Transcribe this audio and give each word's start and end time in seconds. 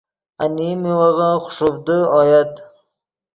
انیم 0.43 0.77
میوغے 0.81 1.29
خوݰوڤدے 1.43 1.97
اویت۔ 2.17 2.53